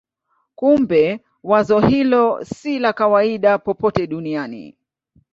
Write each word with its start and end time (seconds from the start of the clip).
Kumbe 0.55 1.21
wazo 1.43 1.79
hilo 1.79 2.45
si 2.45 2.79
la 2.79 2.93
kawaida 2.93 3.57
popote 3.57 4.07
duniani. 4.07 4.77